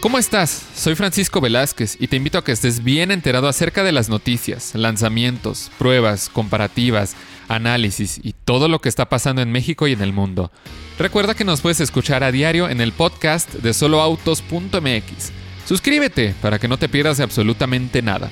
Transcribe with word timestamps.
¿Cómo 0.00 0.16
estás? 0.18 0.64
Soy 0.76 0.94
Francisco 0.94 1.40
Velázquez 1.40 1.96
y 1.98 2.06
te 2.06 2.14
invito 2.14 2.38
a 2.38 2.44
que 2.44 2.52
estés 2.52 2.84
bien 2.84 3.10
enterado 3.10 3.48
acerca 3.48 3.82
de 3.82 3.90
las 3.90 4.08
noticias, 4.08 4.76
lanzamientos, 4.76 5.72
pruebas, 5.76 6.28
comparativas, 6.28 7.16
análisis 7.48 8.20
y 8.22 8.32
todo 8.32 8.68
lo 8.68 8.80
que 8.80 8.88
está 8.88 9.08
pasando 9.08 9.42
en 9.42 9.50
México 9.50 9.88
y 9.88 9.94
en 9.94 10.00
el 10.00 10.12
mundo. 10.12 10.52
Recuerda 11.00 11.34
que 11.34 11.44
nos 11.44 11.62
puedes 11.62 11.80
escuchar 11.80 12.22
a 12.22 12.30
diario 12.30 12.68
en 12.68 12.80
el 12.80 12.92
podcast 12.92 13.52
de 13.54 13.74
soloautos.mx. 13.74 15.32
Suscríbete 15.66 16.32
para 16.40 16.60
que 16.60 16.68
no 16.68 16.78
te 16.78 16.88
pierdas 16.88 17.18
absolutamente 17.18 18.00
nada. 18.00 18.30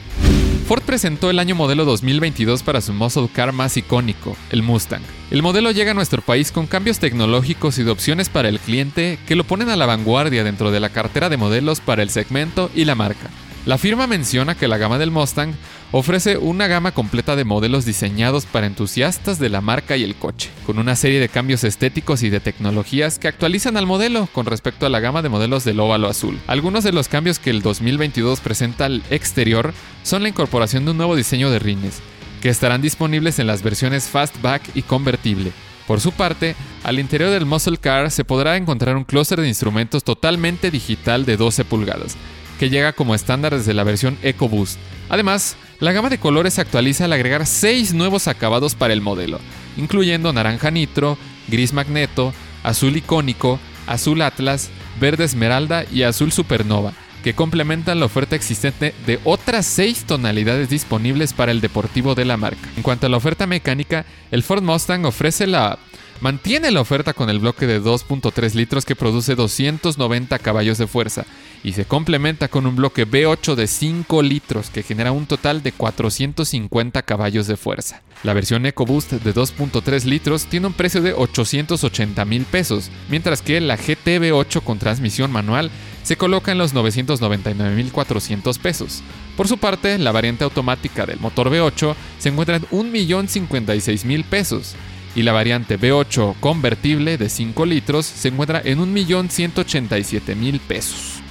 Ford 0.67 0.83
presentó 0.83 1.31
el 1.31 1.39
año 1.39 1.55
modelo 1.55 1.85
2022 1.85 2.65
para 2.65 2.81
su 2.81 2.93
muscle 2.93 3.29
car 3.33 3.53
más 3.53 3.77
icónico, 3.77 4.37
el 4.51 4.65
Mustang. 4.65 5.03
El 5.31 5.41
modelo 5.41 5.71
llega 5.71 5.93
a 5.93 5.95
nuestro 5.95 6.23
país 6.23 6.51
con 6.51 6.67
cambios 6.67 6.99
tecnológicos 6.99 7.79
y 7.79 7.85
de 7.85 7.93
opciones 7.93 8.29
para 8.29 8.49
el 8.49 8.59
cliente 8.59 9.21
que 9.29 9.37
lo 9.37 9.45
ponen 9.45 9.69
a 9.69 9.77
la 9.77 9.87
vanguardia 9.87 10.43
dentro 10.43 10.73
de 10.73 10.81
la 10.81 10.89
cartera 10.89 11.29
de 11.29 11.37
modelos 11.37 11.81
para 11.81 12.03
el 12.03 12.11
segmento 12.11 12.69
y 12.75 12.85
la 12.85 12.97
marca. 12.97 13.31
La 13.67 13.79
firma 13.79 14.07
menciona 14.07 14.55
que 14.55 14.69
la 14.69 14.79
gama 14.79 14.97
del 14.97 15.11
Mustang 15.11 15.53
ofrece 15.91 16.39
una 16.39 16.69
gama 16.69 16.93
completa 16.93 17.35
de 17.35 17.45
modelos 17.45 17.85
diseñados 17.85 18.47
para 18.47 18.69
entusiastas 18.69 19.41
de 19.41 19.49
la 19.49 19.61
marca 19.61 19.97
y 19.97 20.05
el 20.05 20.15
coche, 20.15 20.51
con 20.65 20.79
una 20.79 20.95
serie 20.95 21.19
de 21.19 21.29
cambios 21.29 21.65
estéticos 21.65 22.23
y 22.23 22.31
de 22.31 22.39
tecnologías 22.39 23.19
que 23.19 23.27
actualizan 23.27 23.77
al 23.77 23.85
modelo 23.85 24.29
con 24.33 24.47
respecto 24.47 24.87
a 24.87 24.89
la 24.89 25.01
gama 25.01 25.21
de 25.21 25.31
modelos 25.31 25.65
del 25.65 25.81
óvalo 25.81 26.07
azul. 26.07 26.39
Algunos 26.47 26.85
de 26.85 26.93
los 26.93 27.09
cambios 27.09 27.41
que 27.41 27.51
el 27.51 27.61
2022 27.61 28.39
presenta 28.39 28.85
al 28.85 29.03
exterior 29.11 29.75
son 30.05 30.23
la 30.23 30.29
incorporación 30.29 30.85
de 30.85 30.93
un 30.93 30.99
nuevo 30.99 31.17
diseño 31.17 31.51
de 31.51 31.59
rines, 31.59 31.99
que 32.41 32.51
estarán 32.51 32.83
disponibles 32.83 33.41
en 33.41 33.49
las 33.49 33.65
versiones 33.65 34.05
Fastback 34.05 34.63
y 34.77 34.83
convertible. 34.83 35.51
Por 35.89 36.01
su 36.01 36.13
parte, 36.13 36.55
al 36.85 37.01
interior 37.01 37.31
del 37.31 37.47
Muscle 37.47 37.79
Car 37.79 38.13
se 38.13 38.25
podrá 38.25 38.57
encontrar 38.57 38.97
un 38.97 39.05
clúster 39.05 39.41
de 39.41 39.49
instrumentos 39.49 40.05
totalmente 40.05 40.71
digital 40.71 41.25
de 41.25 41.37
12 41.37 41.65
pulgadas, 41.65 42.17
que 42.59 42.71
llega 42.71 42.93
como 42.93 43.15
estándar 43.15 43.55
desde 43.55 43.75
la 43.75 43.85
versión 43.85 44.19
EcoBoost. 44.23 44.79
Además, 45.09 45.57
la 45.79 45.93
gama 45.93 46.09
de 46.09 46.19
colores 46.19 46.55
se 46.55 46.61
actualiza 46.61 47.05
al 47.05 47.13
agregar 47.13 47.47
6 47.47 47.95
nuevos 47.95 48.29
acabados 48.29 48.75
para 48.75 48.93
el 48.93 49.01
modelo, 49.01 49.41
incluyendo 49.77 50.33
naranja 50.33 50.71
nitro, 50.71 51.19
gris 51.49 51.73
magneto, 51.73 52.33
azul 52.63 52.97
icónico, 52.97 53.61
azul 53.87 54.23
atlas, 54.23 54.71
verde 55.01 55.25
esmeralda 55.25 55.85
y 55.93 56.03
azul 56.03 56.33
supernova, 56.33 56.93
que 57.23 57.35
complementan 57.35 58.01
la 58.01 58.07
oferta 58.07 58.37
existente 58.37 58.95
de 59.07 59.21
otras 59.25 59.67
6 59.67 60.05
tonalidades 60.05 60.71
disponibles 60.71 61.33
para 61.33 61.53
el 61.53 61.61
deportivo 61.61 62.15
de 62.15 62.25
la 62.25 62.37
marca. 62.37 62.69
En 62.77 62.83
cuanto 62.83 63.07
a 63.07 63.11
la 63.11 63.17
oferta 63.17 63.47
mecánica, 63.47 64.07
el 64.31 64.43
Ford 64.43 64.63
Mustang 64.63 65.05
ofrece 65.05 65.47
la 65.47 65.79
mantiene 66.21 66.71
la 66.71 66.81
oferta 66.81 67.13
con 67.13 67.31
el 67.31 67.39
bloque 67.39 67.67
de 67.67 67.81
2.3 67.81 68.55
litros 68.55 68.85
que 68.85 68.97
produce 68.97 69.35
290 69.35 70.39
caballos 70.39 70.79
de 70.79 70.87
fuerza 70.87 71.27
y 71.63 71.73
se 71.73 71.85
complementa 71.85 72.49
con 72.49 72.67
un 72.67 72.77
bloque 72.77 73.07
V8 73.07 73.55
de 73.55 73.67
5 73.67 74.23
litros 74.23 74.71
que 74.71 74.83
genera 74.83 75.13
un 75.13 75.27
total 75.27 75.63
de 75.63 75.73
450 75.73 77.03
caballos 77.03 77.47
de 77.47 77.57
fuerza. 77.57 78.03
La 78.23 78.33
versión 78.35 78.65
EcoBoost 78.67 79.13
de 79.13 79.35
2.3 79.35 80.05
litros 80.05 80.47
tiene 80.47 80.69
un 80.69 80.73
precio 80.73 81.03
de 81.03 81.13
880 81.13 82.25
mil 82.25 82.45
pesos, 82.45 82.91
mientras 83.09 83.43
que 83.43 83.61
la 83.61 83.77
GT 83.77 84.21
V8 84.21 84.63
con 84.63 84.79
transmisión 84.79 85.31
manual 85.33 85.71
se 86.03 86.17
coloca 86.17 86.53
en 86.53 86.59
los 86.59 86.75
999.400 86.75 88.59
pesos. 88.59 89.03
Por 89.37 89.49
su 89.49 89.59
parte, 89.59 89.99
la 89.99 90.13
variante 90.13 90.45
automática 90.45 91.05
del 91.05 91.21
motor 91.21 91.51
V8 91.51 91.95
se 92.19 92.29
encuentra 92.29 92.57
en 92.57 92.63
1.056.000 92.63 94.25
pesos 94.25 94.77
y 95.17 95.23
la 95.23 95.33
variante 95.33 95.81
V8 95.81 96.37
convertible 96.41 97.17
de 97.17 97.29
5 97.31 97.67
litros 97.67 98.05
se 98.05 98.29
encuentra 98.29 98.61
en 98.63 98.79
1.187.000 98.79 100.61
pesos. 100.61 101.23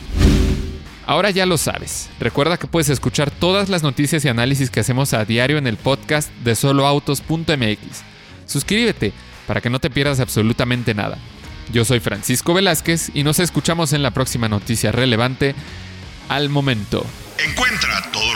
Ahora 1.05 1.29
ya 1.29 1.45
lo 1.45 1.57
sabes. 1.59 2.09
Recuerda 2.19 2.57
que 2.57 2.65
puedes 2.65 2.89
escuchar 2.89 3.29
todas 3.29 3.69
las 3.69 3.83
noticias 3.83 4.25
y 4.25 4.27
análisis 4.27 4.71
que 4.71 4.79
hacemos 4.79 5.13
a 5.13 5.23
diario 5.23 5.59
en 5.59 5.67
el 5.67 5.77
podcast 5.77 6.31
de 6.43 6.55
soloautos.mx. 6.55 7.77
Suscríbete 8.47 9.13
para 9.45 9.61
que 9.61 9.69
no 9.69 9.79
te 9.79 9.91
pierdas 9.91 10.19
absolutamente 10.19 10.95
nada. 10.95 11.19
Yo 11.71 11.85
soy 11.85 11.99
Francisco 11.99 12.55
Velázquez 12.55 13.11
y 13.13 13.23
nos 13.23 13.39
escuchamos 13.39 13.93
en 13.93 14.01
la 14.01 14.11
próxima 14.11 14.49
noticia 14.49 14.91
relevante 14.91 15.53
al 16.27 16.49
momento. 16.49 17.05